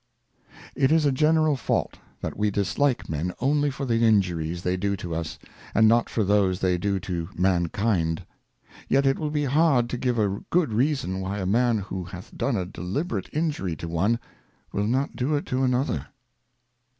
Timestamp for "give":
9.99-10.17